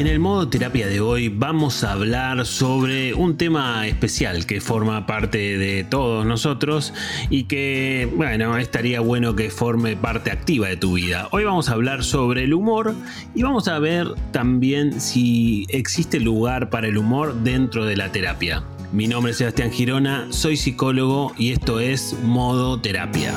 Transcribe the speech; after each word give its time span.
En 0.00 0.06
el 0.06 0.18
modo 0.18 0.48
terapia 0.48 0.86
de 0.86 1.02
hoy 1.02 1.28
vamos 1.28 1.84
a 1.84 1.92
hablar 1.92 2.46
sobre 2.46 3.12
un 3.12 3.36
tema 3.36 3.86
especial 3.86 4.46
que 4.46 4.62
forma 4.62 5.04
parte 5.04 5.58
de 5.58 5.84
todos 5.84 6.24
nosotros 6.24 6.94
y 7.28 7.42
que, 7.42 8.08
bueno, 8.16 8.56
estaría 8.56 9.00
bueno 9.00 9.36
que 9.36 9.50
forme 9.50 9.96
parte 9.96 10.30
activa 10.30 10.68
de 10.68 10.78
tu 10.78 10.94
vida. 10.94 11.28
Hoy 11.32 11.44
vamos 11.44 11.68
a 11.68 11.74
hablar 11.74 12.02
sobre 12.02 12.44
el 12.44 12.54
humor 12.54 12.94
y 13.34 13.42
vamos 13.42 13.68
a 13.68 13.78
ver 13.78 14.08
también 14.30 15.02
si 15.02 15.66
existe 15.68 16.18
lugar 16.18 16.70
para 16.70 16.88
el 16.88 16.96
humor 16.96 17.34
dentro 17.34 17.84
de 17.84 17.98
la 17.98 18.10
terapia. 18.10 18.64
Mi 18.92 19.06
nombre 19.06 19.32
es 19.32 19.36
Sebastián 19.36 19.70
Girona, 19.70 20.28
soy 20.30 20.56
psicólogo 20.56 21.34
y 21.36 21.52
esto 21.52 21.78
es 21.78 22.16
Modo 22.24 22.80
Terapia. 22.80 23.34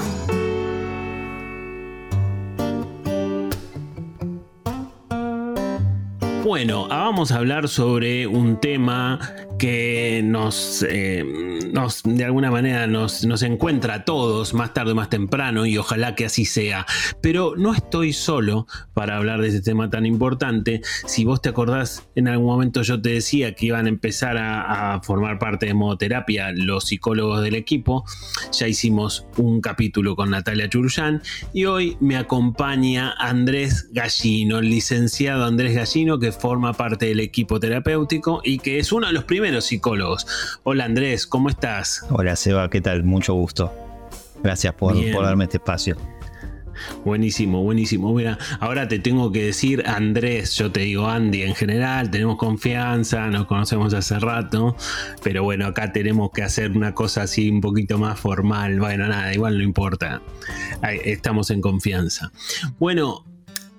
Bueno, 6.43 6.89
vamos 6.89 7.31
a 7.31 7.37
hablar 7.37 7.69
sobre 7.69 8.27
un 8.27 8.59
tema 8.59 9.17
que 9.57 10.21
nos, 10.23 10.85
eh, 10.87 11.23
nos 11.71 12.03
de 12.03 12.25
alguna 12.25 12.51
manera 12.51 12.87
nos, 12.87 13.25
nos, 13.25 13.43
encuentra 13.43 13.95
a 13.95 14.05
todos 14.05 14.53
más 14.53 14.73
tarde 14.73 14.91
o 14.91 14.95
más 14.95 15.09
temprano 15.09 15.65
y 15.65 15.77
ojalá 15.77 16.15
que 16.15 16.25
así 16.25 16.45
sea. 16.45 16.85
Pero 17.21 17.53
no 17.57 17.73
estoy 17.73 18.13
solo 18.13 18.67
para 18.93 19.17
hablar 19.17 19.41
de 19.41 19.49
este 19.49 19.61
tema 19.61 19.89
tan 19.89 20.05
importante. 20.05 20.81
Si 21.05 21.25
vos 21.25 21.41
te 21.41 21.49
acordás, 21.49 22.07
en 22.15 22.27
algún 22.27 22.47
momento 22.47 22.81
yo 22.81 23.01
te 23.01 23.09
decía 23.09 23.53
que 23.55 23.67
iban 23.67 23.85
a 23.85 23.89
empezar 23.89 24.37
a, 24.37 25.01
formar 25.03 25.39
parte 25.39 25.65
de 25.65 25.73
modoterapia 25.73 26.51
los 26.51 26.85
psicólogos 26.85 27.41
del 27.41 27.55
equipo. 27.55 28.05
Ya 28.51 28.67
hicimos 28.67 29.25
un 29.37 29.61
capítulo 29.61 30.15
con 30.15 30.29
Natalia 30.29 30.69
Churuyán 30.69 31.21
y 31.53 31.65
hoy 31.65 31.97
me 31.99 32.17
acompaña 32.17 33.13
Andrés 33.17 33.89
Gallino, 33.91 34.59
el 34.59 34.69
licenciado 34.69 35.45
Andrés 35.45 35.75
Gallino 35.75 36.19
que 36.19 36.31
forma 36.31 36.73
parte 36.73 37.07
del 37.07 37.19
equipo 37.19 37.59
terapéutico 37.59 38.41
y 38.43 38.59
que 38.59 38.79
es 38.79 38.91
uno 38.91 39.07
de 39.07 39.13
los 39.13 39.23
primeros 39.23 39.52
psicólogos. 39.61 40.25
Hola 40.63 40.85
Andrés, 40.85 41.27
¿cómo 41.27 41.49
estás? 41.49 42.05
Hola 42.09 42.35
Seba, 42.35 42.69
¿qué 42.69 42.81
tal? 42.81 43.03
Mucho 43.03 43.33
gusto. 43.33 43.71
Gracias 44.43 44.73
por, 44.73 44.93
por 45.13 45.23
darme 45.23 45.45
este 45.45 45.57
espacio. 45.57 45.97
Buenísimo, 47.05 47.63
buenísimo. 47.63 48.13
Mira, 48.13 48.37
ahora 48.59 48.87
te 48.87 48.99
tengo 48.99 49.31
que 49.31 49.45
decir 49.45 49.83
Andrés, 49.87 50.55
yo 50.55 50.71
te 50.71 50.81
digo 50.81 51.07
Andy 51.07 51.43
en 51.43 51.55
general, 51.55 52.09
tenemos 52.11 52.37
confianza, 52.37 53.27
nos 53.27 53.45
conocemos 53.45 53.93
hace 53.93 54.19
rato, 54.19 54.75
pero 55.23 55.43
bueno, 55.43 55.67
acá 55.67 55.91
tenemos 55.91 56.31
que 56.31 56.43
hacer 56.43 56.71
una 56.71 56.93
cosa 56.93 57.23
así 57.23 57.49
un 57.49 57.61
poquito 57.61 57.97
más 57.97 58.19
formal. 58.19 58.79
Bueno, 58.79 59.07
nada, 59.07 59.33
igual 59.33 59.57
no 59.57 59.63
importa. 59.63 60.21
estamos 61.03 61.49
en 61.51 61.61
confianza. 61.61 62.31
Bueno, 62.79 63.25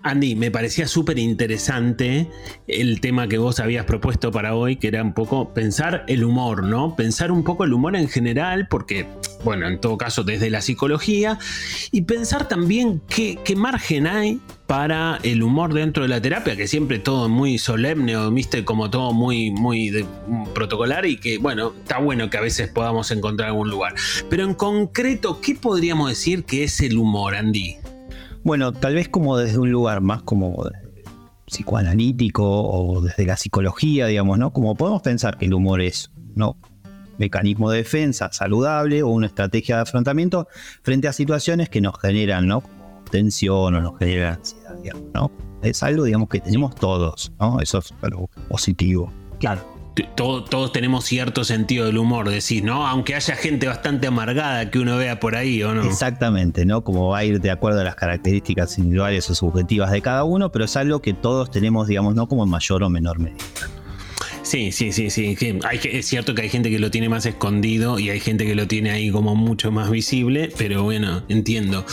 Andy, 0.04 0.34
me 0.34 0.50
parecía 0.50 0.86
súper 0.86 1.18
interesante 1.18 2.28
el 2.68 3.00
tema 3.00 3.26
que 3.26 3.38
vos 3.38 3.58
habías 3.58 3.86
propuesto 3.86 4.30
para 4.30 4.54
hoy, 4.54 4.76
que 4.76 4.88
era 4.88 5.02
un 5.02 5.14
poco 5.14 5.54
pensar 5.54 6.04
el 6.08 6.24
humor, 6.24 6.62
¿no? 6.62 6.94
Pensar 6.94 7.32
un 7.32 7.42
poco 7.42 7.64
el 7.64 7.72
humor 7.72 7.96
en 7.96 8.08
general, 8.08 8.68
porque, 8.68 9.06
bueno, 9.44 9.66
en 9.66 9.80
todo 9.80 9.96
caso 9.96 10.22
desde 10.22 10.50
la 10.50 10.60
psicología, 10.60 11.38
y 11.90 12.02
pensar 12.02 12.48
también 12.48 13.00
qué, 13.08 13.38
margen 13.56 14.06
hay 14.06 14.40
para 14.66 15.20
el 15.22 15.42
humor 15.42 15.72
dentro 15.72 16.02
de 16.02 16.10
la 16.10 16.20
terapia, 16.20 16.54
que 16.54 16.66
siempre 16.66 16.98
todo 16.98 17.30
muy 17.30 17.56
solemne 17.56 18.14
o 18.18 18.30
viste 18.30 18.62
como 18.62 18.90
todo 18.90 19.14
muy, 19.14 19.52
muy 19.52 20.04
protocolar 20.54 21.06
y 21.06 21.16
que, 21.16 21.38
bueno, 21.38 21.72
está 21.82 21.98
bueno 21.98 22.28
que 22.28 22.36
a 22.36 22.42
veces 22.42 22.68
podamos 22.68 23.10
encontrar 23.10 23.48
algún 23.48 23.70
lugar. 23.70 23.94
Pero 24.28 24.44
en 24.44 24.52
concreto, 24.52 25.40
¿qué 25.40 25.54
podríamos 25.54 26.10
decir 26.10 26.44
que 26.44 26.64
es 26.64 26.80
el 26.80 26.98
humor, 26.98 27.34
Andy? 27.34 27.83
Bueno, 28.44 28.72
tal 28.72 28.94
vez 28.94 29.08
como 29.08 29.38
desde 29.38 29.58
un 29.58 29.70
lugar 29.70 30.02
más 30.02 30.22
como 30.22 30.68
psicoanalítico 31.46 32.44
o 32.44 33.00
desde 33.00 33.24
la 33.24 33.38
psicología, 33.38 34.06
digamos, 34.06 34.38
¿no? 34.38 34.52
Como 34.52 34.74
podemos 34.74 35.00
pensar 35.00 35.38
que 35.38 35.46
el 35.46 35.54
humor 35.54 35.80
es, 35.80 36.10
¿no? 36.34 36.56
mecanismo 37.16 37.70
de 37.70 37.78
defensa 37.78 38.32
saludable 38.32 39.04
o 39.04 39.08
una 39.08 39.28
estrategia 39.28 39.76
de 39.76 39.82
afrontamiento 39.82 40.48
frente 40.82 41.06
a 41.06 41.12
situaciones 41.12 41.68
que 41.68 41.80
nos 41.80 41.98
generan, 42.00 42.48
¿no? 42.48 42.62
tensión 43.10 43.74
o 43.76 43.80
nos 43.80 43.96
generan 43.98 44.34
ansiedad, 44.34 44.74
digamos, 44.82 45.04
¿no? 45.14 45.30
Es 45.62 45.82
algo, 45.82 46.04
digamos, 46.04 46.28
que 46.28 46.40
tenemos 46.40 46.74
todos, 46.74 47.32
¿no? 47.38 47.60
Eso 47.60 47.78
es 47.78 47.94
algo 48.02 48.28
positivo. 48.48 49.12
Claro 49.38 49.73
todos 49.94 50.72
tenemos 50.72 51.04
cierto 51.04 51.44
sentido 51.44 51.86
del 51.86 51.98
humor, 51.98 52.28
decir, 52.28 52.64
¿no? 52.64 52.86
Aunque 52.86 53.14
haya 53.14 53.36
gente 53.36 53.66
bastante 53.68 54.06
amargada 54.06 54.70
que 54.70 54.78
uno 54.78 54.96
vea 54.96 55.20
por 55.20 55.36
ahí, 55.36 55.62
¿o 55.62 55.74
no? 55.74 55.84
Exactamente, 55.84 56.66
¿no? 56.66 56.82
Como 56.82 57.08
va 57.08 57.18
a 57.18 57.24
ir 57.24 57.40
de 57.40 57.50
acuerdo 57.50 57.80
a 57.80 57.84
las 57.84 57.94
características 57.94 58.78
individuales 58.78 59.28
o 59.30 59.34
subjetivas 59.34 59.92
de 59.92 60.02
cada 60.02 60.24
uno, 60.24 60.50
pero 60.50 60.64
es 60.64 60.76
algo 60.76 61.00
que 61.00 61.14
todos 61.14 61.50
tenemos, 61.50 61.86
digamos, 61.86 62.14
¿no? 62.14 62.26
Como 62.26 62.44
en 62.44 62.50
mayor 62.50 62.82
o 62.82 62.90
menor 62.90 63.18
medida. 63.18 63.38
Sí, 64.42 64.72
sí, 64.72 64.92
sí, 64.92 65.10
sí. 65.10 65.36
Hay, 65.64 65.80
es 65.84 66.06
cierto 66.06 66.34
que 66.34 66.42
hay 66.42 66.48
gente 66.50 66.70
que 66.70 66.78
lo 66.78 66.90
tiene 66.90 67.08
más 67.08 67.24
escondido 67.24 67.98
y 67.98 68.10
hay 68.10 68.20
gente 68.20 68.44
que 68.44 68.54
lo 68.54 68.68
tiene 68.68 68.90
ahí 68.90 69.10
como 69.10 69.34
mucho 69.34 69.72
más 69.72 69.90
visible, 69.90 70.52
pero 70.58 70.82
bueno, 70.82 71.22
entiendo. 71.28 71.86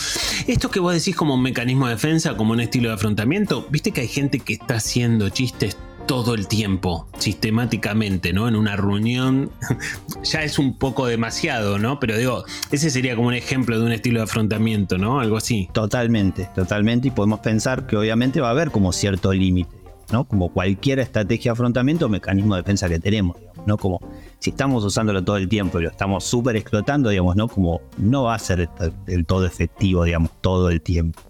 Esto 0.47 0.69
que 0.69 0.81
vos 0.81 0.93
decís 0.93 1.15
como 1.15 1.35
un 1.35 1.43
mecanismo 1.43 1.87
de 1.87 1.93
defensa, 1.93 2.35
como 2.35 2.51
un 2.51 2.59
estilo 2.59 2.89
de 2.89 2.95
afrontamiento, 2.95 3.65
viste 3.69 3.91
que 3.91 4.01
hay 4.01 4.09
gente 4.09 4.39
que 4.39 4.53
está 4.53 4.75
haciendo 4.75 5.29
chistes 5.29 5.77
todo 6.05 6.35
el 6.35 6.47
tiempo, 6.47 7.07
sistemáticamente, 7.17 8.33
¿no? 8.33 8.47
En 8.47 8.55
una 8.55 8.75
reunión 8.75 9.51
ya 10.23 10.43
es 10.43 10.59
un 10.59 10.77
poco 10.77 11.05
demasiado, 11.05 11.79
¿no? 11.79 11.99
Pero 11.99 12.17
digo, 12.17 12.43
ese 12.71 12.89
sería 12.89 13.15
como 13.15 13.29
un 13.29 13.33
ejemplo 13.33 13.79
de 13.79 13.85
un 13.85 13.91
estilo 13.91 14.19
de 14.19 14.23
afrontamiento, 14.23 14.97
¿no? 14.97 15.19
Algo 15.19 15.37
así. 15.37 15.69
Totalmente, 15.73 16.49
totalmente. 16.55 17.07
Y 17.07 17.11
podemos 17.11 17.39
pensar 17.39 17.87
que 17.87 17.97
obviamente 17.97 18.41
va 18.41 18.49
a 18.49 18.51
haber 18.51 18.71
como 18.71 18.91
cierto 18.91 19.33
límite, 19.33 19.75
¿no? 20.11 20.25
Como 20.25 20.49
cualquier 20.49 20.99
estrategia 20.99 21.51
de 21.51 21.53
afrontamiento 21.53 22.05
o 22.05 22.09
mecanismo 22.09 22.55
de 22.55 22.61
defensa 22.61 22.89
que 22.89 22.99
tenemos, 22.99 23.37
¿no? 23.65 23.77
Como 23.77 23.99
si 24.39 24.49
estamos 24.49 24.83
usándolo 24.83 25.23
todo 25.23 25.37
el 25.37 25.47
tiempo 25.47 25.79
y 25.79 25.83
lo 25.83 25.89
estamos 25.89 26.23
súper 26.23 26.55
explotando, 26.55 27.09
digamos, 27.09 27.35
¿no? 27.35 27.47
Como 27.47 27.81
no 27.97 28.23
va 28.23 28.35
a 28.35 28.39
ser 28.39 28.69
del 29.05 29.25
todo 29.25 29.45
efectivo, 29.45 30.03
digamos, 30.03 30.31
todo 30.41 30.69
el 30.69 30.81
tiempo. 30.81 31.21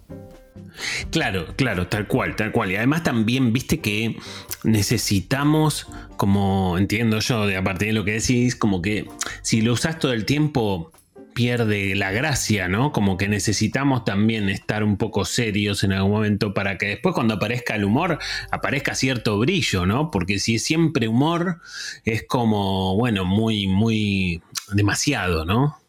Claro, 1.10 1.54
claro, 1.56 1.86
tal 1.88 2.06
cual, 2.06 2.36
tal 2.36 2.52
cual. 2.52 2.70
Y 2.70 2.76
además 2.76 3.02
también, 3.02 3.52
viste 3.52 3.80
que 3.80 4.16
necesitamos, 4.64 5.86
como 6.16 6.78
entiendo 6.78 7.18
yo, 7.20 7.46
de 7.46 7.56
a 7.56 7.64
partir 7.64 7.88
de 7.88 7.94
lo 7.94 8.04
que 8.04 8.12
decís, 8.12 8.56
como 8.56 8.82
que 8.82 9.06
si 9.42 9.60
lo 9.60 9.72
usas 9.72 9.98
todo 9.98 10.12
el 10.12 10.24
tiempo 10.24 10.92
pierde 11.34 11.94
la 11.94 12.10
gracia, 12.10 12.68
¿no? 12.68 12.92
Como 12.92 13.16
que 13.16 13.28
necesitamos 13.28 14.04
también 14.04 14.48
estar 14.48 14.84
un 14.84 14.96
poco 14.96 15.24
serios 15.24 15.82
en 15.84 15.92
algún 15.92 16.12
momento 16.12 16.54
para 16.54 16.78
que 16.78 16.86
después 16.86 17.14
cuando 17.14 17.34
aparezca 17.34 17.74
el 17.74 17.84
humor 17.84 18.18
aparezca 18.50 18.94
cierto 18.94 19.38
brillo, 19.38 19.86
¿no? 19.86 20.10
Porque 20.10 20.38
si 20.38 20.56
es 20.56 20.64
siempre 20.64 21.08
humor 21.08 21.60
es 22.04 22.24
como, 22.24 22.96
bueno, 22.96 23.24
muy, 23.24 23.66
muy 23.66 24.42
demasiado, 24.72 25.44
¿no? 25.44 25.81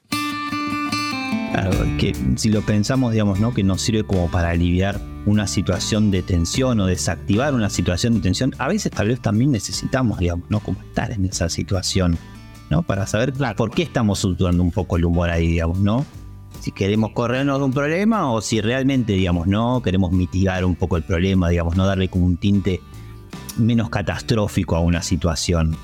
Que 1.99 2.15
si 2.35 2.49
lo 2.49 2.61
pensamos, 2.61 3.11
digamos, 3.11 3.39
¿no? 3.39 3.53
Que 3.53 3.63
nos 3.63 3.81
sirve 3.81 4.03
como 4.03 4.29
para 4.29 4.49
aliviar 4.49 4.99
una 5.25 5.47
situación 5.47 6.11
de 6.11 6.21
tensión 6.21 6.79
o 6.79 6.85
desactivar 6.85 7.53
una 7.53 7.69
situación 7.69 8.15
de 8.15 8.21
tensión, 8.21 8.53
a 8.57 8.67
veces 8.67 8.91
tal 8.91 9.09
vez 9.09 9.21
también 9.21 9.51
necesitamos, 9.51 10.19
digamos, 10.19 10.49
¿no? 10.49 10.59
Como 10.59 10.81
estar 10.81 11.11
en 11.11 11.25
esa 11.25 11.49
situación, 11.49 12.17
¿no? 12.69 12.83
Para 12.83 13.07
saber 13.07 13.33
por 13.55 13.71
qué 13.71 13.83
estamos 13.83 14.23
usando 14.23 14.63
un 14.63 14.71
poco 14.71 14.97
el 14.97 15.05
humor 15.05 15.29
ahí, 15.29 15.47
digamos, 15.47 15.79
¿no? 15.79 16.05
Si 16.59 16.71
queremos 16.71 17.11
corrernos 17.11 17.59
de 17.59 17.65
un 17.65 17.73
problema 17.73 18.31
o 18.31 18.41
si 18.41 18.61
realmente, 18.61 19.13
digamos, 19.13 19.47
¿no? 19.47 19.81
Queremos 19.81 20.11
mitigar 20.11 20.65
un 20.65 20.75
poco 20.75 20.97
el 20.97 21.03
problema, 21.03 21.49
digamos, 21.49 21.75
no 21.75 21.85
darle 21.85 22.09
como 22.09 22.25
un 22.25 22.37
tinte 22.37 22.81
menos 23.57 23.89
catastrófico 23.89 24.75
a 24.75 24.79
una 24.79 25.01
situación. 25.01 25.75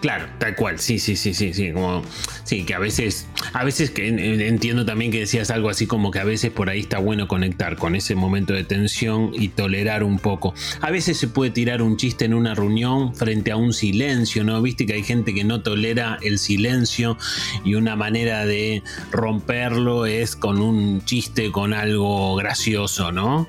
Claro, 0.00 0.26
tal 0.38 0.54
cual, 0.54 0.78
sí, 0.78 1.00
sí, 1.00 1.16
sí, 1.16 1.34
sí, 1.34 1.52
sí, 1.52 1.72
como, 1.72 2.02
sí, 2.44 2.64
que 2.64 2.74
a 2.74 2.78
veces, 2.78 3.26
a 3.52 3.64
veces 3.64 3.90
que 3.90 4.06
entiendo 4.06 4.86
también 4.86 5.10
que 5.10 5.20
decías 5.20 5.50
algo 5.50 5.70
así 5.70 5.88
como 5.88 6.12
que 6.12 6.20
a 6.20 6.24
veces 6.24 6.52
por 6.52 6.70
ahí 6.70 6.80
está 6.80 6.98
bueno 6.98 7.26
conectar 7.26 7.76
con 7.76 7.96
ese 7.96 8.14
momento 8.14 8.52
de 8.52 8.62
tensión 8.62 9.32
y 9.34 9.48
tolerar 9.48 10.04
un 10.04 10.20
poco. 10.20 10.54
A 10.82 10.92
veces 10.92 11.18
se 11.18 11.26
puede 11.26 11.50
tirar 11.50 11.82
un 11.82 11.96
chiste 11.96 12.26
en 12.26 12.34
una 12.34 12.54
reunión 12.54 13.12
frente 13.12 13.50
a 13.50 13.56
un 13.56 13.72
silencio, 13.72 14.44
¿no? 14.44 14.62
Viste 14.62 14.86
que 14.86 14.92
hay 14.92 15.02
gente 15.02 15.34
que 15.34 15.42
no 15.42 15.62
tolera 15.62 16.18
el 16.22 16.38
silencio 16.38 17.18
y 17.64 17.74
una 17.74 17.96
manera 17.96 18.46
de 18.46 18.84
romperlo 19.10 20.06
es 20.06 20.36
con 20.36 20.60
un 20.60 21.04
chiste, 21.04 21.50
con 21.50 21.72
algo 21.74 22.36
gracioso, 22.36 23.10
¿no? 23.10 23.48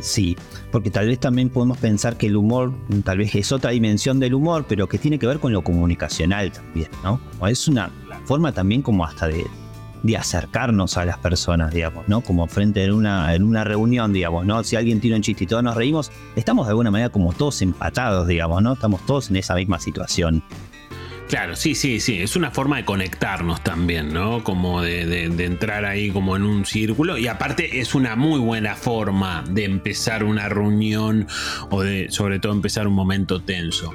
Sí, 0.00 0.36
porque 0.72 0.90
tal 0.90 1.06
vez 1.06 1.20
también 1.20 1.50
podemos 1.50 1.76
pensar 1.78 2.16
que 2.16 2.26
el 2.26 2.36
humor, 2.36 2.72
tal 3.04 3.18
vez 3.18 3.34
es 3.34 3.52
otra 3.52 3.70
dimensión 3.70 4.18
del 4.18 4.34
humor, 4.34 4.64
pero 4.66 4.88
que 4.88 4.98
tiene 4.98 5.18
que 5.18 5.26
ver 5.26 5.38
con 5.38 5.52
lo 5.52 5.62
comunicacional 5.62 6.50
también, 6.50 6.88
¿no? 7.04 7.20
Es 7.46 7.68
una 7.68 7.90
forma 8.24 8.52
también 8.52 8.80
como 8.80 9.04
hasta 9.04 9.28
de, 9.28 9.44
acercarnos 10.16 10.96
a 10.96 11.04
las 11.04 11.18
personas, 11.18 11.72
digamos, 11.72 12.08
¿no? 12.08 12.22
Como 12.22 12.46
frente 12.48 12.82
en 12.84 12.92
una, 12.92 13.34
en 13.34 13.44
una 13.44 13.62
reunión, 13.64 14.12
digamos, 14.12 14.46
¿no? 14.46 14.64
Si 14.64 14.74
alguien 14.74 14.98
tira 14.98 15.14
un 15.14 15.22
chiste 15.22 15.44
y 15.44 15.46
todos 15.46 15.62
nos 15.62 15.76
reímos, 15.76 16.10
estamos 16.34 16.66
de 16.66 16.70
alguna 16.70 16.90
manera 16.90 17.10
como 17.10 17.32
todos 17.34 17.60
empatados, 17.62 18.26
digamos, 18.26 18.62
¿no? 18.62 18.72
Estamos 18.72 19.04
todos 19.06 19.30
en 19.30 19.36
esa 19.36 19.54
misma 19.54 19.78
situación. 19.78 20.42
Claro, 21.32 21.56
sí, 21.56 21.74
sí, 21.74 21.98
sí. 21.98 22.20
Es 22.20 22.36
una 22.36 22.50
forma 22.50 22.76
de 22.76 22.84
conectarnos 22.84 23.64
también, 23.64 24.12
¿no? 24.12 24.44
Como 24.44 24.82
de, 24.82 25.24
entrar 25.24 25.86
ahí 25.86 26.10
como 26.10 26.36
en 26.36 26.42
un 26.42 26.66
círculo. 26.66 27.16
Y 27.16 27.26
aparte 27.26 27.80
es 27.80 27.94
una 27.94 28.16
muy 28.16 28.38
buena 28.38 28.76
forma 28.76 29.42
de 29.48 29.64
empezar 29.64 30.24
una 30.24 30.50
reunión 30.50 31.26
o 31.70 31.80
de 31.80 32.10
sobre 32.10 32.38
todo 32.38 32.52
empezar 32.52 32.86
un 32.86 32.92
momento 32.92 33.40
tenso. 33.40 33.94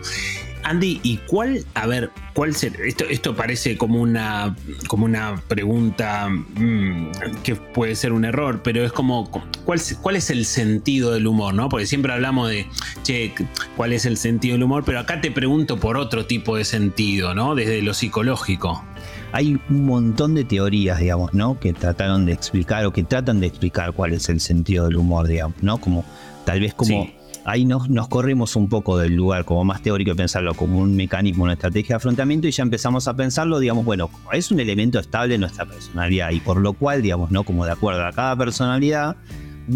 Andy, 0.68 1.00
¿y 1.02 1.16
cuál, 1.18 1.64
a 1.76 1.88
ver, 1.88 2.12
cuál 2.34 2.54
será? 2.54 2.76
Esto, 2.86 3.06
esto 3.06 3.36
parece 3.38 3.78
como 3.78 4.02
una, 4.02 4.54
como 4.90 5.06
una 5.06 5.42
pregunta 5.48 6.28
mm, 6.28 7.12
que 7.42 7.56
puede 7.56 7.96
ser 7.96 8.12
un 8.12 8.26
error, 8.26 8.62
pero 8.64 8.84
es 8.84 8.92
como, 8.92 9.32
¿cuál, 9.64 9.80
¿cuál 10.02 10.18
es 10.18 10.30
el 10.30 10.44
sentido 10.44 11.14
del 11.14 11.26
humor? 11.26 11.54
¿no? 11.54 11.70
Porque 11.70 11.86
siempre 11.86 12.12
hablamos 12.12 12.50
de, 12.50 12.68
che, 13.04 13.34
¿cuál 13.78 13.94
es 13.94 14.06
el 14.06 14.18
sentido 14.18 14.56
del 14.56 14.64
humor? 14.64 14.84
Pero 14.86 15.00
acá 15.00 15.22
te 15.22 15.32
pregunto 15.32 15.80
por 15.80 15.96
otro 15.96 16.26
tipo 16.26 16.58
de 16.58 16.66
sentido, 16.66 17.34
¿no? 17.34 17.56
Desde 17.56 17.82
lo 17.82 17.94
psicológico 17.94 18.84
hay 19.32 19.60
un 19.70 19.86
montón 19.86 20.36
de 20.36 20.46
teorías, 20.46 21.00
digamos, 21.00 21.34
¿no? 21.34 21.60
Que 21.60 21.74
trataron 21.74 22.26
de 22.26 22.34
explicar 22.34 22.86
o 22.86 22.92
que 22.92 23.04
tratan 23.04 23.40
de 23.40 23.48
explicar 23.48 23.94
cuál 23.94 24.14
es 24.14 24.30
el 24.30 24.40
sentido 24.40 24.86
del 24.86 24.98
humor, 24.98 25.28
digamos, 25.28 25.62
¿no? 25.62 25.80
Como 25.80 26.06
tal 26.46 26.62
vez 26.62 26.74
como 26.74 27.10
ahí 27.48 27.64
nos, 27.64 27.90
nos 27.90 28.10
corrimos 28.10 28.58
un 28.58 28.68
poco 28.68 28.98
del 28.98 29.16
lugar 29.16 29.46
como 29.46 29.64
más 29.64 29.82
teórico 29.82 30.12
de 30.12 30.16
pensarlo 30.16 30.54
como 30.54 30.80
un 30.80 30.96
mecanismo, 30.98 31.46
una 31.46 31.54
estrategia 31.54 31.94
de 31.94 31.96
afrontamiento 31.96 32.46
y 32.48 32.52
ya 32.52 32.62
empezamos 32.62 33.08
a 33.08 33.16
pensarlo, 33.16 33.60
digamos, 33.60 33.86
bueno, 33.86 34.10
es 34.34 34.52
un 34.52 34.60
elemento 34.60 35.00
estable 35.00 35.36
en 35.36 35.42
nuestra 35.42 35.66
personalidad 35.66 36.32
y 36.32 36.42
por 36.42 36.58
lo 36.58 36.74
cual, 36.74 37.02
digamos, 37.02 37.32
¿no? 37.32 37.44
Como 37.44 37.66
de 37.66 37.72
acuerdo 37.72 38.06
a 38.06 38.12
cada 38.12 38.36
personalidad, 38.36 39.16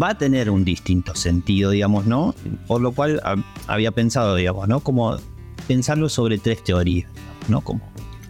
va 0.00 0.10
a 0.10 0.18
tener 0.18 0.50
un 0.50 0.66
distinto 0.66 1.14
sentido, 1.14 1.70
digamos, 1.70 2.04
¿no? 2.04 2.34
Por 2.66 2.82
lo 2.82 2.92
cual 2.92 3.22
había 3.66 3.90
pensado, 3.90 4.36
digamos, 4.36 4.68
¿no? 4.68 4.80
Como 4.80 5.16
pensarlo 5.66 6.10
sobre 6.10 6.36
tres 6.36 6.62
teorías, 6.62 7.10
¿no? 7.48 7.62
Como 7.62 7.80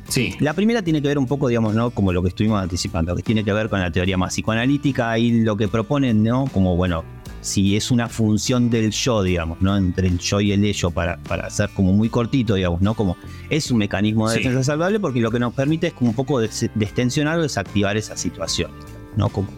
Sí. 0.06 0.35
La 0.41 0.53
primera 0.53 0.83
tiene 0.83 1.00
que 1.00 1.09
ver 1.09 1.19
un 1.19 1.27
poco, 1.27 1.49
digamos, 1.49 1.75
¿no? 1.75 1.91
Como 1.91 2.12
lo 2.12 2.23
que 2.23 2.29
estuvimos 2.29 2.62
anticipando, 2.62 3.17
que 3.17 3.23
tiene 3.23 3.44
que 3.44 3.53
ver 3.53 3.71
con 3.71 3.81
la 3.81 3.91
teoría 3.91 4.19
más 4.19 4.35
psicoanalítica 4.35 5.19
y 5.19 5.41
lo 5.41 5.56
que 5.56 5.69
proponen, 5.69 6.23
¿no? 6.23 6.44
Como, 6.53 6.77
bueno, 6.77 7.03
si 7.43 7.77
es 7.77 7.91
una 7.91 8.09
función 8.09 8.71
del 8.71 8.93
yo, 8.93 9.23
digamos, 9.23 9.61
¿no? 9.61 9.77
Entre 9.77 10.09
el 10.09 10.19
yo 10.19 10.41
y 10.41 10.53
el 10.53 10.65
ello 10.65 10.91
para, 10.91 11.19
para 11.19 11.50
ser 11.50 11.71
como 11.71 11.93
muy 11.93 12.09
cortito, 12.09 12.55
digamos, 12.55 12.81
¿no? 12.81 12.94
Como 12.94 13.17
es 13.50 13.71
un 13.71 13.79
mecanismo 13.79 14.31
de 14.31 14.39
defensa 14.39 14.65
salvable 14.65 15.00
porque 15.00 15.21
lo 15.21 15.31
que 15.31 15.41
nos 15.41 15.53
permite 15.53 15.89
es 15.89 15.93
como 15.93 16.11
un 16.11 16.17
poco 16.17 16.41
destensionar 16.41 17.39
o 17.39 17.43
desactivar 17.43 17.97
esa 17.97 18.17
situación, 18.17 18.71
¿no? 19.17 19.29
Como 19.29 19.49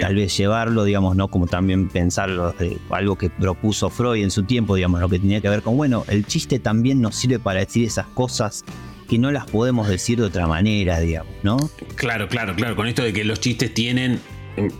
tal 0.00 0.14
vez 0.14 0.36
llevarlo, 0.36 0.84
digamos, 0.84 1.16
¿no? 1.16 1.28
Como 1.28 1.46
también 1.46 1.88
pensarlo 1.88 2.52
de 2.52 2.78
algo 2.90 3.16
que 3.16 3.30
propuso 3.30 3.90
Freud 3.90 4.22
en 4.22 4.30
su 4.30 4.44
tiempo, 4.44 4.76
digamos, 4.76 5.00
lo 5.00 5.08
que 5.08 5.18
tenía 5.18 5.40
que 5.40 5.48
ver 5.48 5.62
con, 5.62 5.76
bueno, 5.76 6.04
el 6.08 6.26
chiste 6.26 6.58
también 6.58 7.00
nos 7.00 7.16
sirve 7.16 7.38
para 7.38 7.60
decir 7.60 7.84
esas 7.86 8.06
cosas 8.08 8.64
que 9.08 9.18
no 9.18 9.30
las 9.30 9.46
podemos 9.46 9.88
decir 9.88 10.18
de 10.18 10.24
otra 10.24 10.46
manera, 10.46 11.00
digamos, 11.00 11.32
¿no? 11.42 11.56
Claro, 11.94 12.28
claro, 12.28 12.54
claro, 12.54 12.76
con 12.76 12.86
esto 12.86 13.02
de 13.02 13.12
que 13.12 13.24
los 13.24 13.40
chistes 13.40 13.72
tienen 13.72 14.20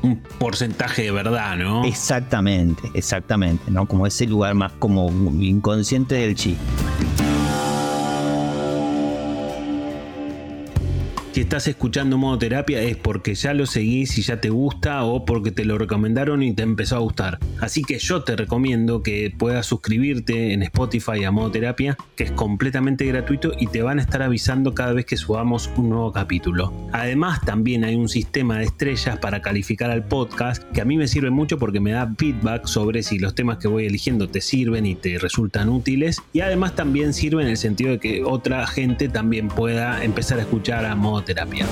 un 0.03 0.23
porcentaje 0.39 1.03
de 1.03 1.11
verdad, 1.11 1.57
¿no? 1.57 1.85
Exactamente, 1.85 2.91
exactamente, 2.95 3.71
¿no? 3.71 3.87
Como 3.87 4.07
ese 4.07 4.27
lugar 4.27 4.55
más 4.55 4.73
como 4.79 5.11
inconsciente 5.41 6.15
del 6.15 6.35
chi. 6.35 6.57
Si 11.35 11.41
estás 11.41 11.67
escuchando 11.67 12.17
modo 12.17 12.39
terapia 12.39 12.81
es 12.81 12.97
porque 12.97 13.35
ya 13.35 13.55
lo 13.55 13.67
seguís 13.67 14.17
y 14.19 14.23
ya 14.23 14.41
te 14.41 14.51
gusta 14.51 15.03
o 15.03 15.25
porque 15.25 15.51
te 15.51 15.65
lo 15.65 15.79
recomendaron 15.79 16.45
y 16.45 16.53
te 16.55 16.63
empezó 16.63 16.95
a 16.95 17.01
gustar. 17.01 17.41
Así 17.61 17.83
que 17.83 17.99
yo 17.99 18.23
te 18.23 18.37
recomiendo 18.37 19.03
que 19.03 19.35
puedas 19.37 19.67
suscribirte 19.67 20.53
en 20.53 20.63
Spotify 20.63 21.25
a 21.25 21.33
modo 21.33 21.51
terapia, 21.51 21.97
que 22.15 22.23
es 22.23 22.31
completamente 22.31 23.05
gratuito 23.07 23.51
y 23.59 23.67
te 23.67 23.83
van 23.83 23.99
a 23.99 24.03
estar 24.03 24.23
avisando 24.23 24.77
cada 24.77 24.93
vez 24.93 25.07
que 25.07 25.17
subamos 25.17 25.69
un 25.77 25.89
nuevo 25.89 26.13
capítulo. 26.13 26.73
Además 26.93 27.41
también 27.41 27.83
hay 27.83 27.97
un 27.97 28.09
sistema 28.09 28.59
de 28.59 28.67
estrellas 28.67 29.19
para 29.19 29.43
calificar 29.43 29.91
al 29.91 30.07
podcast 30.07 30.63
que 30.71 30.83
a 30.83 30.85
mí 30.85 30.97
me 30.97 31.09
sirve 31.09 31.31
mucho 31.31 31.59
porque 31.59 31.81
me 31.81 31.91
da 31.91 32.15
feedback 32.17 32.67
sobre 32.67 33.03
si 33.03 33.19
los 33.19 33.35
temas 33.35 33.59
que 33.59 33.67
voy 33.67 33.87
eligiendo 33.87 34.29
te 34.29 34.41
sirven 34.41 34.87
y 34.87 34.95
te 34.95 35.19
resultan 35.19 35.69
útiles 35.69 36.23
y 36.33 36.43
además 36.43 36.77
también 36.77 37.13
sirve 37.13 37.43
en 37.43 37.49
el 37.49 37.57
sentido 37.57 37.91
de 37.91 37.99
que 37.99 38.23
otra 38.23 38.65
gente 38.69 39.09
también 39.09 39.49
pueda 39.49 40.05
empezar 40.05 40.39
a 40.39 40.43
escuchar 40.43 40.85
a 40.85 40.95
modo 40.95 41.24
terapia. 41.25 41.67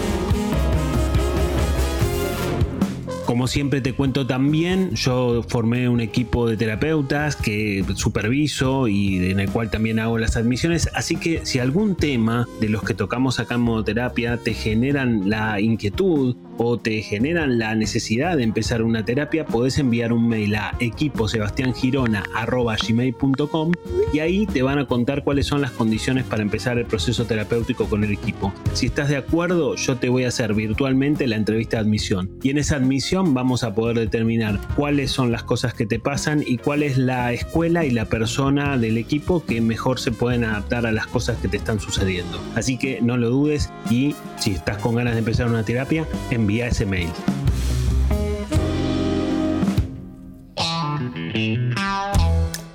Como 3.32 3.46
siempre 3.46 3.81
te 3.81 3.94
cuento 3.94 4.26
también, 4.26 4.94
yo 4.94 5.43
formé 5.49 5.88
un 5.88 6.02
equipo 6.02 6.46
de 6.46 6.58
terapeutas 6.58 7.34
que 7.34 7.82
superviso 7.94 8.88
y 8.88 9.31
en 9.31 9.40
el 9.40 9.49
cual 9.49 9.70
también 9.70 9.99
hago 10.00 10.19
las 10.19 10.37
admisiones, 10.37 10.90
así 10.93 11.16
que 11.16 11.46
si 11.46 11.58
algún 11.58 11.96
tema 11.96 12.46
de 12.60 12.69
los 12.69 12.82
que 12.82 12.93
tocamos 12.93 13.40
acá 13.40 13.54
en 13.54 13.62
modoterapia 13.62 14.37
te 14.37 14.52
generan 14.52 15.31
la 15.31 15.60
inquietud 15.60 16.37
o 16.58 16.76
te 16.76 17.00
generan 17.00 17.58
la 17.58 17.75
necesidad 17.75 18.37
de 18.37 18.43
empezar 18.43 18.82
una 18.82 19.06
terapia, 19.06 19.46
podés 19.46 19.78
enviar 19.78 20.12
un 20.12 20.28
mail 20.28 20.54
a 20.56 20.76
equiposebastiangirona.gmail.com 20.78 23.72
y 24.12 24.20
ahí 24.20 24.47
te 24.47 24.62
van 24.62 24.79
a 24.79 24.87
contar 24.87 25.25
cuáles 25.25 25.47
son 25.47 25.61
las 25.61 25.70
condiciones 25.70 26.25
para 26.25 26.43
empezar 26.43 26.79
el 26.79 26.87
proceso 26.87 27.25
terapéutico 27.25 27.87
con 27.87 28.05
el 28.05 28.12
equipo. 28.12 28.53
Si 28.75 28.87
estás 28.87 29.09
de 29.09 29.17
acuerdo, 29.17 29.76
yo 29.76 29.97
te 29.97 30.09
voy 30.09 30.25
a 30.25 30.29
hacer 30.29 30.55
virtualmente 30.55 31.26
la 31.26 31.37
entrevista 31.37 31.79
de 31.79 31.82
admisión 31.82 32.31
y 32.43 32.50
en 32.50 32.59
esa 32.59 32.76
admisión 32.76 33.35
vamos 33.35 33.64
a 33.64 33.75
poder 33.75 33.99
determinar 33.99 34.61
cuáles 34.76 35.11
son 35.11 35.32
las 35.32 35.43
cosas 35.43 35.75
que 35.75 35.87
te 35.87 35.99
pasan 35.99 36.44
y 36.47 36.59
cuál 36.59 36.82
es 36.82 36.99
la 36.99 37.32
escuela 37.32 37.85
y 37.85 37.91
la 37.91 38.06
persona 38.06 38.79
del 38.79 38.99
equipo 38.99 39.44
que 39.44 39.61
mejor 39.61 39.99
se 39.99 40.12
pueden 40.12 40.44
adaptar 40.44 40.87
a 40.87 40.93
las 40.93 41.06
cosas 41.06 41.38
que 41.38 41.49
te 41.49 41.56
están 41.56 41.81
sucediendo. 41.81 42.41
Así 42.55 42.79
que 42.79 43.00
no 43.00 43.17
lo 43.17 43.31
dudes 43.31 43.70
y 43.91 44.14
si 44.38 44.53
estás 44.53 44.79
con 44.79 44.94
ganas 44.94 45.14
de 45.14 45.20
empezar 45.20 45.49
una 45.49 45.64
terapia, 45.64 46.06
envía 46.31 46.69
ese 46.69 46.87
mail. 46.87 47.11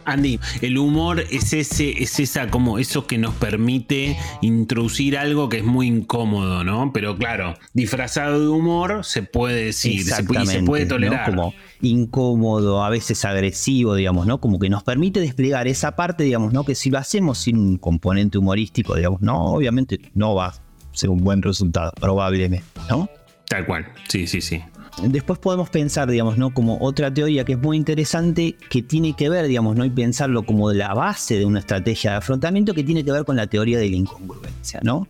Andy, 0.07 0.39
el 0.61 0.77
humor 0.77 1.19
es 1.19 1.51
ese, 1.51 2.01
es 2.01 2.19
esa 2.21 2.49
como 2.49 2.79
eso 2.79 3.05
que 3.05 3.17
nos 3.17 3.35
permite 3.35 4.17
introducir 4.41 5.17
algo 5.17 5.49
que 5.49 5.57
es 5.57 5.65
muy 5.65 5.87
incómodo, 5.87 6.63
¿no? 6.63 6.91
Pero 6.93 7.17
claro, 7.17 7.55
disfrazado 7.73 8.39
de 8.39 8.47
humor 8.47 9.03
se 9.03 9.21
puede 9.23 9.65
decir, 9.65 10.03
se 10.03 10.23
puede, 10.63 10.85
tolerar. 10.85 11.29
Como 11.29 11.53
incómodo, 11.81 12.85
a 12.85 12.89
veces 12.89 13.25
agresivo, 13.25 13.95
digamos, 13.95 14.25
¿no? 14.25 14.39
Como 14.39 14.59
que 14.59 14.69
nos 14.69 14.83
permite 14.83 15.19
desplegar 15.19 15.67
esa 15.67 15.97
parte, 15.97 16.23
digamos, 16.23 16.53
¿no? 16.53 16.63
Que 16.63 16.73
si 16.73 16.89
lo 16.89 16.99
hacemos 16.99 17.39
sin 17.39 17.57
un 17.57 17.77
componente 17.77 18.37
humorístico, 18.37 18.95
digamos, 18.95 19.21
no, 19.21 19.47
obviamente 19.47 19.99
no 20.13 20.35
va 20.35 20.47
a 20.47 20.53
ser 20.93 21.09
un 21.09 21.19
buen 21.19 21.41
resultado, 21.41 21.91
probablemente, 21.99 22.63
¿no? 22.89 23.09
Tal 23.49 23.65
cual, 23.65 23.85
sí, 24.07 24.25
sí, 24.25 24.39
sí. 24.39 24.63
Después 25.03 25.37
podemos 25.37 25.69
pensar, 25.69 26.09
digamos, 26.09 26.37
¿no? 26.37 26.53
Como 26.53 26.79
otra 26.81 27.13
teoría 27.13 27.45
que 27.45 27.53
es 27.53 27.59
muy 27.59 27.77
interesante, 27.77 28.57
que 28.69 28.81
tiene 28.81 29.15
que 29.15 29.29
ver, 29.29 29.45
digamos, 29.45 29.75
¿no? 29.75 29.85
Y 29.85 29.91
pensarlo 29.91 30.43
como 30.43 30.71
la 30.73 30.93
base 30.95 31.37
de 31.37 31.45
una 31.45 31.59
estrategia 31.59 32.11
de 32.11 32.17
afrontamiento 32.17 32.73
que 32.73 32.83
tiene 32.83 33.05
que 33.05 33.11
ver 33.11 33.23
con 33.23 33.35
la 33.35 33.45
teoría 33.45 33.77
de 33.77 33.89
la 33.89 33.95
incongruencia, 33.95 34.79
¿no? 34.81 35.07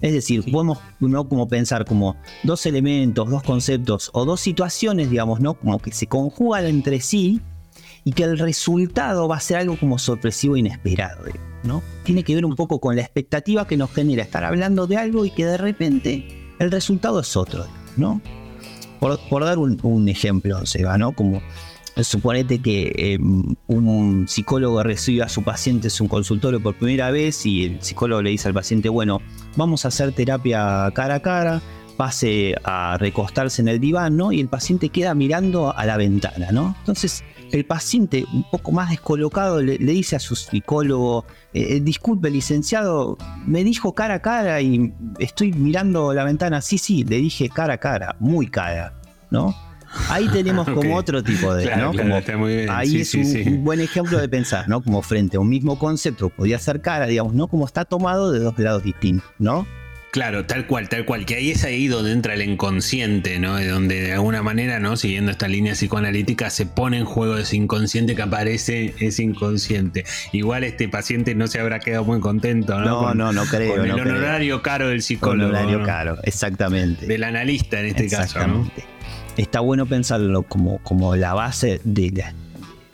Es 0.00 0.12
decir, 0.14 0.50
podemos 0.50 0.78
¿no? 0.98 1.28
como 1.28 1.46
pensar 1.46 1.84
como 1.84 2.16
dos 2.42 2.64
elementos, 2.66 3.28
dos 3.28 3.42
conceptos 3.42 4.10
o 4.14 4.24
dos 4.24 4.40
situaciones, 4.40 5.10
digamos, 5.10 5.40
¿no? 5.40 5.54
Como 5.54 5.78
que 5.78 5.92
se 5.92 6.06
conjugan 6.06 6.66
entre 6.66 7.00
sí 7.00 7.40
y 8.04 8.12
que 8.12 8.24
el 8.24 8.38
resultado 8.38 9.28
va 9.28 9.36
a 9.36 9.40
ser 9.40 9.58
algo 9.58 9.76
como 9.78 9.98
sorpresivo 9.98 10.56
e 10.56 10.60
inesperado, 10.60 11.24
¿no? 11.62 11.82
Tiene 12.04 12.24
que 12.24 12.34
ver 12.34 12.46
un 12.46 12.56
poco 12.56 12.80
con 12.80 12.96
la 12.96 13.02
expectativa 13.02 13.66
que 13.66 13.76
nos 13.76 13.92
genera 13.92 14.22
estar 14.22 14.42
hablando 14.42 14.86
de 14.86 14.96
algo 14.96 15.24
y 15.24 15.30
que 15.30 15.44
de 15.44 15.58
repente 15.58 16.54
el 16.58 16.70
resultado 16.70 17.20
es 17.20 17.36
otro, 17.36 17.66
¿no? 17.96 18.22
Por, 19.00 19.44
dar 19.44 19.58
un, 19.58 20.08
ejemplo, 20.08 20.64
Seba, 20.66 20.98
¿no? 20.98 21.12
Como 21.12 21.42
suponete 22.02 22.60
que 22.60 22.92
em, 22.96 23.56
un 23.66 24.28
psicólogo 24.28 24.82
recibe 24.82 25.22
a 25.22 25.28
su 25.28 25.42
paciente 25.42 25.88
en 25.88 25.94
un 26.02 26.08
consultorio 26.08 26.62
por 26.62 26.74
primera 26.76 27.10
vez 27.10 27.44
y 27.44 27.64
el 27.64 27.82
psicólogo 27.82 28.22
le 28.22 28.30
dice 28.30 28.48
al 28.48 28.54
paciente, 28.54 28.88
bueno, 28.88 29.20
vamos 29.56 29.84
a 29.84 29.88
hacer 29.88 30.12
terapia 30.12 30.90
cara 30.94 31.16
a 31.16 31.20
cara, 31.20 31.62
pase 31.96 32.54
a 32.64 32.96
recostarse 32.98 33.60
en 33.60 33.68
el 33.68 33.80
diván, 33.80 34.16
¿no? 34.16 34.32
Y 34.32 34.40
el 34.40 34.48
paciente 34.48 34.88
queda 34.88 35.14
mirando 35.14 35.76
a 35.76 35.84
la 35.84 35.96
ventana, 35.96 36.52
¿no? 36.52 36.74
Entonces, 36.80 37.24
el 37.52 37.64
paciente, 37.64 38.24
un 38.32 38.44
poco 38.50 38.72
más 38.72 38.90
descolocado, 38.90 39.60
le, 39.60 39.78
dice 39.78 40.16
a 40.16 40.18
su 40.18 40.36
psicólogo, 40.36 41.24
eh, 41.52 41.76
eh, 41.76 41.80
disculpe 41.80 42.30
licenciado, 42.30 43.16
me 43.46 43.64
dijo 43.64 43.94
cara 43.94 44.14
a 44.14 44.22
cara 44.22 44.60
y 44.60 44.92
estoy 45.18 45.52
mirando 45.52 46.12
la 46.12 46.24
ventana. 46.24 46.60
Sí, 46.60 46.78
sí, 46.78 47.04
le 47.04 47.16
dije 47.16 47.48
cara 47.48 47.74
a 47.74 47.78
cara, 47.78 48.16
muy 48.18 48.46
cara, 48.48 48.94
¿no? 49.30 49.54
Ahí 50.08 50.28
tenemos 50.28 50.68
como 50.74 50.96
otro 50.96 51.22
tipo 51.22 51.52
de, 51.54 51.76
¿no? 51.76 51.92
Ahí 52.70 53.00
es 53.00 53.14
un, 53.14 53.64
buen 53.64 53.80
ejemplo 53.80 54.18
de 54.18 54.28
pensar, 54.28 54.68
¿no? 54.68 54.82
Como 54.82 55.02
frente 55.02 55.36
a 55.36 55.40
un 55.40 55.48
mismo 55.48 55.78
concepto, 55.78 56.28
podía 56.30 56.58
ser 56.58 56.80
cara, 56.80 57.06
digamos, 57.06 57.34
¿no? 57.34 57.48
Como 57.48 57.66
está 57.66 57.84
tomado 57.84 58.30
de 58.30 58.38
dos 58.38 58.58
lados 58.58 58.82
distintos, 58.84 59.28
¿no? 59.38 59.66
Claro, 60.10 60.44
tal 60.44 60.66
cual, 60.66 60.88
tal 60.88 61.04
cual, 61.04 61.24
que 61.24 61.36
ahí 61.36 61.50
es 61.52 61.62
ahí 61.62 61.86
donde 61.86 62.10
entra 62.10 62.34
el 62.34 62.42
inconsciente, 62.42 63.38
¿no? 63.38 63.56
De 63.56 63.68
donde 63.68 64.00
de 64.00 64.12
alguna 64.12 64.42
manera, 64.42 64.80
¿no? 64.80 64.96
Siguiendo 64.96 65.30
esta 65.30 65.46
línea 65.46 65.74
psicoanalítica, 65.74 66.50
se 66.50 66.66
pone 66.66 66.98
en 66.98 67.04
juego 67.04 67.36
ese 67.36 67.56
inconsciente 67.56 68.16
que 68.16 68.22
aparece 68.22 68.94
ese 68.98 69.22
inconsciente. 69.22 70.04
Igual 70.32 70.64
este 70.64 70.88
paciente 70.88 71.36
no 71.36 71.46
se 71.46 71.60
habrá 71.60 71.78
quedado 71.78 72.04
muy 72.04 72.18
contento, 72.18 72.78
¿no? 72.80 73.02
No, 73.02 73.14
no, 73.14 73.32
no 73.32 73.44
creo. 73.44 73.76
Con 73.76 73.86
el 73.86 73.92
honorario 73.92 74.62
caro 74.62 74.88
del 74.88 75.02
psicólogo. 75.02 75.50
honorario 75.50 75.84
caro, 75.84 76.18
exactamente. 76.24 77.06
Del 77.06 77.22
analista 77.22 77.78
en 77.78 77.86
este 77.86 78.08
caso, 78.08 78.44
¿no? 78.46 78.68
Está 79.36 79.60
bueno 79.60 79.86
pensarlo 79.86 80.42
como, 80.42 80.78
como 80.78 81.14
la 81.14 81.34
base 81.34 81.80
de 81.84 82.10
la 82.10 82.34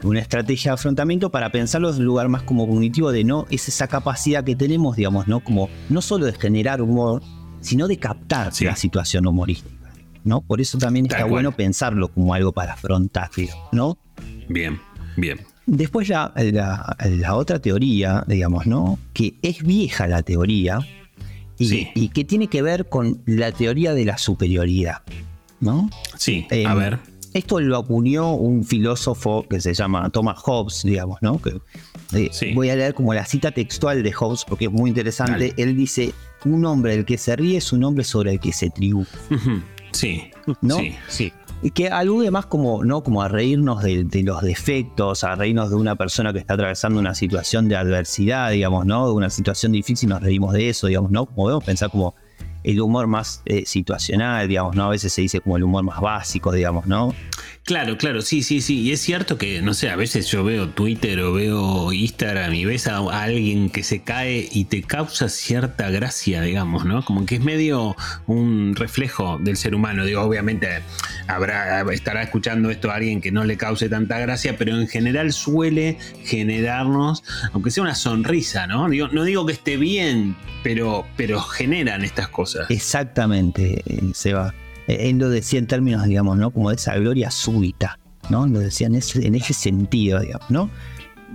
una 0.02 0.20
estrategia 0.20 0.72
de 0.72 0.74
afrontamiento 0.74 1.30
para 1.30 1.50
pensarlo 1.50 1.88
desde 1.88 2.00
un 2.00 2.06
lugar 2.06 2.28
más 2.28 2.42
como 2.42 2.66
cognitivo 2.66 3.12
de 3.12 3.24
no, 3.24 3.46
es 3.50 3.68
esa 3.68 3.88
capacidad 3.88 4.44
que 4.44 4.54
tenemos, 4.56 4.96
digamos, 4.96 5.26
¿no? 5.26 5.40
Como 5.40 5.68
no 5.88 6.02
solo 6.02 6.26
de 6.26 6.32
generar 6.32 6.82
humor, 6.82 7.22
sino 7.60 7.88
de 7.88 7.98
captar 7.98 8.52
la 8.60 8.76
situación 8.76 9.26
humorística, 9.26 9.92
¿no? 10.24 10.42
Por 10.42 10.60
eso 10.60 10.78
también 10.78 11.06
está 11.06 11.24
bueno 11.24 11.52
pensarlo 11.52 12.08
como 12.08 12.34
algo 12.34 12.52
para 12.52 12.74
afrontar, 12.74 13.30
¿no? 13.72 13.98
Bien, 14.48 14.78
bien. 15.16 15.40
Después 15.66 16.08
la, 16.08 16.32
la, 16.36 17.34
otra 17.34 17.58
teoría, 17.58 18.22
digamos, 18.28 18.66
¿no? 18.66 18.98
Que 19.12 19.34
es 19.42 19.64
vieja 19.64 20.06
la 20.06 20.22
teoría 20.22 20.78
y, 21.58 21.88
y, 21.94 22.08
que 22.10 22.24
tiene 22.24 22.46
que 22.46 22.62
ver 22.62 22.88
con 22.88 23.22
la 23.26 23.50
teoría 23.50 23.92
de 23.92 24.04
la 24.04 24.16
superioridad, 24.16 25.02
¿no? 25.58 25.90
Sí, 26.16 26.46
a 26.50 26.54
em, 26.54 26.78
ver 26.78 26.98
esto 27.38 27.60
lo 27.60 27.78
acuñó 27.78 28.34
un 28.34 28.64
filósofo 28.64 29.46
que 29.48 29.60
se 29.60 29.74
llama 29.74 30.08
Thomas 30.10 30.38
Hobbes, 30.38 30.82
digamos, 30.84 31.20
¿no? 31.20 31.40
Que, 31.40 31.60
eh, 32.14 32.30
Voy 32.54 32.70
a 32.70 32.76
leer 32.76 32.94
como 32.94 33.12
la 33.14 33.26
cita 33.26 33.50
textual 33.50 34.02
de 34.02 34.12
Hobbes 34.12 34.44
porque 34.46 34.66
es 34.66 34.72
muy 34.72 34.90
interesante. 34.90 35.52
Él 35.56 35.76
dice, 35.76 36.12
un 36.44 36.64
hombre 36.64 36.92
del 36.92 37.04
que 37.04 37.18
se 37.18 37.36
ríe 37.36 37.58
es 37.58 37.72
un 37.72 37.84
hombre 37.84 38.04
sobre 38.04 38.32
el 38.32 38.40
que 38.40 38.52
se 38.52 38.70
triunfa. 38.70 39.18
Sí, 39.92 40.30
¿no? 40.60 40.76
Sí, 40.76 40.94
sí. 41.08 41.32
Y 41.62 41.70
que 41.70 41.88
alude 41.88 42.30
más 42.30 42.46
como, 42.46 42.84
¿no? 42.84 43.02
como 43.02 43.22
a 43.22 43.28
reírnos 43.28 43.82
de, 43.82 44.06
los 44.22 44.42
defectos, 44.42 45.24
a 45.24 45.34
reírnos 45.34 45.70
de 45.70 45.76
una 45.76 45.96
persona 45.96 46.32
que 46.32 46.38
está 46.38 46.54
atravesando 46.54 47.00
una 47.00 47.14
situación 47.14 47.68
de 47.68 47.76
adversidad, 47.76 48.50
digamos, 48.50 48.84
¿no? 48.84 49.06
De 49.06 49.14
una 49.14 49.30
situación 49.30 49.72
difícil, 49.72 50.10
nos 50.10 50.22
reímos 50.22 50.52
de 50.52 50.68
eso, 50.68 50.86
digamos, 50.86 51.10
¿no? 51.10 51.26
Podemos 51.26 51.64
pensar 51.64 51.90
como 51.90 52.14
el 52.66 52.80
humor 52.80 53.06
más 53.06 53.42
eh, 53.44 53.64
situacional, 53.64 54.48
digamos, 54.48 54.74
¿no? 54.74 54.84
A 54.84 54.88
veces 54.88 55.12
se 55.12 55.22
dice 55.22 55.40
como 55.40 55.56
el 55.56 55.62
humor 55.62 55.84
más 55.84 56.00
básico, 56.00 56.50
digamos, 56.50 56.86
¿no? 56.86 57.14
Claro, 57.66 57.98
claro, 57.98 58.22
sí, 58.22 58.44
sí, 58.44 58.60
sí. 58.60 58.82
Y 58.82 58.92
es 58.92 59.00
cierto 59.00 59.38
que, 59.38 59.60
no 59.60 59.74
sé, 59.74 59.90
a 59.90 59.96
veces 59.96 60.28
yo 60.28 60.44
veo 60.44 60.68
Twitter 60.68 61.18
o 61.18 61.32
veo 61.32 61.92
Instagram 61.92 62.54
y 62.54 62.64
ves 62.64 62.86
a, 62.86 62.98
alguien 62.98 63.70
que 63.70 63.82
se 63.82 64.02
cae 64.02 64.48
y 64.52 64.66
te 64.66 64.84
causa 64.84 65.28
cierta 65.28 65.90
gracia, 65.90 66.42
digamos, 66.42 66.84
¿no? 66.84 67.04
Como 67.04 67.26
que 67.26 67.34
es 67.34 67.40
medio 67.40 67.96
un 68.28 68.76
reflejo 68.76 69.38
del 69.40 69.56
ser 69.56 69.74
humano. 69.74 70.04
Digo, 70.04 70.22
obviamente 70.22 70.80
habrá, 71.26 71.80
estará 71.92 72.22
escuchando 72.22 72.70
esto 72.70 72.92
a 72.92 72.94
alguien 72.94 73.20
que 73.20 73.32
no 73.32 73.42
le 73.42 73.56
cause 73.56 73.88
tanta 73.88 74.20
gracia, 74.20 74.56
pero 74.56 74.78
en 74.78 74.86
general 74.86 75.32
suele 75.32 75.98
generarnos, 76.22 77.24
aunque 77.52 77.72
sea 77.72 77.82
una 77.82 77.96
sonrisa, 77.96 78.68
¿no? 78.68 78.88
Digo, 78.88 79.08
no 79.08 79.24
digo 79.24 79.44
que 79.44 79.54
esté 79.54 79.76
bien, 79.76 80.36
pero, 80.62 81.04
pero 81.16 81.40
generan 81.40 82.04
estas 82.04 82.28
cosas. 82.28 82.70
Exactamente, 82.70 83.82
eh, 83.86 84.02
Seba. 84.14 84.54
Eh, 84.86 85.10
él 85.10 85.18
lo 85.18 85.28
decía 85.28 85.58
en 85.58 85.66
términos, 85.66 86.04
digamos, 86.04 86.36
¿no? 86.36 86.50
Como 86.50 86.70
de 86.70 86.76
esa 86.76 86.94
gloria 86.96 87.30
súbita, 87.30 87.98
¿no? 88.30 88.46
Lo 88.46 88.60
decía 88.60 88.86
en 88.86 88.96
ese, 88.96 89.26
en 89.26 89.34
ese 89.34 89.52
sentido, 89.52 90.20
digamos, 90.20 90.50
¿no? 90.50 90.70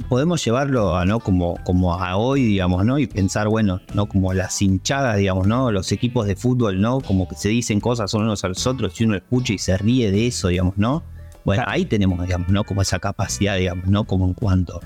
Podemos 0.08 0.44
llevarlo 0.44 0.96
a, 0.96 1.06
¿no? 1.06 1.20
Como, 1.20 1.58
como 1.64 1.94
a 1.94 2.16
hoy, 2.16 2.44
digamos, 2.44 2.86
¿no? 2.86 2.98
Y 2.98 3.08
pensar, 3.08 3.50
bueno, 3.50 3.82
¿no? 3.94 4.08
Como 4.08 4.34
las 4.34 4.62
hinchadas, 4.62 5.18
digamos, 5.18 5.48
¿no? 5.48 5.72
Los 5.72 5.92
equipos 5.92 6.28
de 6.28 6.36
fútbol, 6.36 6.80
¿no? 6.80 7.02
Como 7.02 7.28
que 7.28 7.36
se 7.36 7.50
dicen 7.50 7.80
cosas 7.80 8.14
unos 8.14 8.44
a 8.44 8.48
los 8.48 8.66
otros 8.68 9.00
y 9.00 9.04
uno 9.04 9.16
escucha 9.16 9.54
y 9.54 9.58
se 9.58 9.78
ríe 9.78 10.12
de 10.12 10.28
eso, 10.28 10.48
digamos, 10.48 10.78
¿no? 10.78 11.04
Bueno, 11.44 11.64
ahí 11.68 11.86
tenemos, 11.86 12.22
digamos, 12.22 12.50
¿no? 12.50 12.64
Como 12.64 12.82
esa 12.82 13.00
capacidad, 13.00 13.58
digamos, 13.58 13.88
¿no? 13.88 14.06
Como 14.06 14.26
en 14.26 14.34
cuanto 14.34 14.80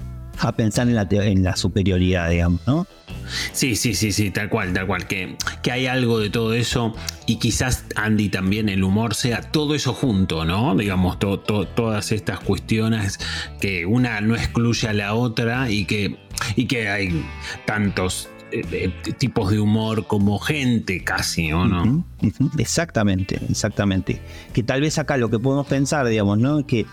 a 0.45 0.55
pensar 0.55 0.87
en 0.87 0.95
la, 0.95 1.07
en 1.09 1.43
la 1.43 1.55
superioridad, 1.55 2.29
digamos, 2.29 2.61
¿no? 2.67 2.87
Sí, 3.51 3.75
sí, 3.75 3.95
sí, 3.95 4.11
sí, 4.11 4.31
tal 4.31 4.49
cual, 4.49 4.73
tal 4.73 4.87
cual. 4.87 5.07
Que, 5.07 5.37
que 5.63 5.71
hay 5.71 5.87
algo 5.87 6.19
de 6.19 6.29
todo 6.29 6.53
eso 6.53 6.93
y 7.25 7.37
quizás 7.37 7.85
Andy 7.95 8.29
también 8.29 8.69
el 8.69 8.83
humor 8.83 9.15
sea 9.15 9.41
todo 9.41 9.75
eso 9.75 9.93
junto, 9.93 10.45
¿no? 10.45 10.75
Digamos, 10.75 11.17
todas 11.19 12.11
estas 12.11 12.39
cuestiones 12.39 13.19
que 13.59 13.85
una 13.85 14.21
no 14.21 14.35
excluye 14.35 14.87
a 14.87 14.93
la 14.93 15.13
otra 15.13 15.69
y 15.69 15.85
que, 15.85 16.17
y 16.55 16.65
que 16.65 16.89
hay 16.89 17.25
tantos 17.65 18.29
eh, 18.51 18.91
tipos 19.17 19.51
de 19.51 19.59
humor 19.59 20.05
como 20.07 20.39
gente 20.39 21.03
casi, 21.03 21.51
¿o 21.51 21.65
no? 21.65 22.05
Exactamente, 22.57 23.39
exactamente. 23.49 24.21
Que 24.53 24.63
tal 24.63 24.81
vez 24.81 24.97
acá 24.97 25.17
lo 25.17 25.29
que 25.29 25.39
podemos 25.39 25.67
pensar, 25.67 26.07
digamos, 26.07 26.37
¿no? 26.37 26.65
Que 26.65 26.81
eh, 26.81 26.85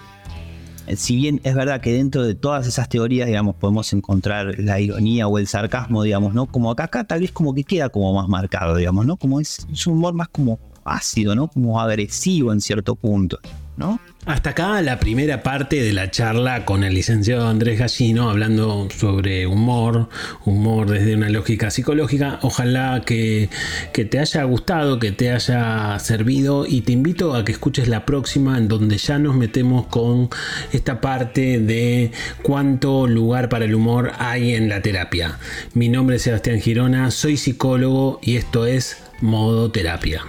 si 0.97 1.17
bien 1.17 1.41
es 1.45 1.55
verdad 1.55 1.81
que 1.81 1.93
dentro 1.93 2.23
de 2.23 2.35
todas 2.35 2.67
esas 2.67 2.89
teorías, 2.89 3.27
digamos, 3.27 3.55
podemos 3.57 3.93
encontrar 3.93 4.59
la 4.59 4.81
ironía 4.81 5.29
o 5.29 5.39
el 5.39 5.47
sarcasmo, 5.47 6.03
digamos, 6.03 6.35
¿no? 6.35 6.47
Como 6.47 6.71
acá, 6.71 6.85
acá 6.85 7.05
tal 7.05 7.21
vez 7.21 7.33
como 7.33 7.55
que 7.55 7.65
queda 7.65 7.89
como 7.89 8.13
más 8.15 8.29
marcado, 8.29 8.77
digamos, 8.77 9.07
¿no? 9.07 9.17
Como 9.17 9.41
es, 9.41 9.67
un 9.87 9.95
humor 9.95 10.15
más 10.15 10.29
como 10.29 10.59
ácido, 10.85 11.35
¿no? 11.35 11.49
Como 11.49 11.81
agresivo 11.81 12.53
en 12.53 12.61
cierto 12.61 12.95
punto, 12.95 13.39
¿no? 13.77 14.01
Hasta 14.25 14.51
acá 14.51 14.81
la 14.83 15.01
primera 15.01 15.43
parte 15.43 15.83
de 15.83 15.93
la 15.93 16.13
charla 16.13 16.65
con 16.65 16.85
el 16.85 16.95
licenciado 16.95 17.49
Andrés 17.49 17.81
Gallino 17.81 18.31
hablando 18.31 18.87
sobre 18.97 19.49
humor, 19.49 20.09
humor 20.45 20.89
desde 20.89 21.17
una 21.17 21.29
lógica 21.29 21.73
psicológica. 21.73 22.39
Ojalá 22.43 23.03
que, 23.05 23.49
que, 23.93 24.05
te 24.05 24.21
haya 24.21 24.45
gustado, 24.45 25.01
que 25.01 25.11
te 25.11 25.33
haya 25.33 25.99
servido 25.99 26.67
y 26.69 26.83
te 26.83 26.93
invito 26.93 27.35
a 27.35 27.45
que 27.45 27.51
escuches 27.51 27.89
la 27.89 28.07
próxima 28.07 28.59
en 28.59 28.69
donde 28.69 28.97
ya 28.97 29.19
nos 29.19 29.35
metemos 29.35 29.89
con 29.89 30.31
esta 30.73 31.01
parte 31.01 31.59
de 31.59 32.13
cuánto 32.43 33.09
lugar 33.09 33.49
para 33.49 33.65
el 33.65 33.75
humor 33.75 34.13
hay 34.21 34.55
en 34.55 34.69
la 34.69 34.83
terapia. 34.83 35.41
Mi 35.75 35.89
nombre 35.89 36.15
es 36.15 36.23
Sebastián 36.23 36.61
Girona, 36.61 37.11
soy 37.11 37.37
psicólogo 37.37 38.21
y 38.23 38.37
esto 38.37 38.67
es 38.67 38.99
Modo 39.21 39.73
Terapia. 39.73 40.23